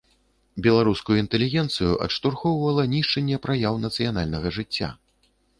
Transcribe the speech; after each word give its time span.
Беларускую 0.67 1.17
інтэлігенцыю 1.23 1.93
адштурхоўвала 2.07 2.87
нішчэнне 2.97 3.41
праяў 3.47 3.81
нацыянальнага 3.85 4.47
жыцця. 4.61 4.93